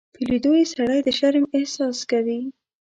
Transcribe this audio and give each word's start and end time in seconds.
په 0.15 0.21
لیدو 0.29 0.51
یې 0.59 0.65
سړی 0.75 0.99
د 1.03 1.09
شرم 1.17 1.45
احساس 1.57 1.97
کوي. 2.11 2.39